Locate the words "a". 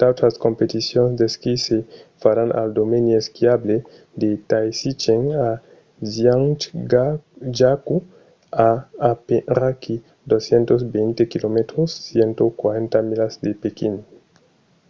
5.48-5.50, 8.68-8.70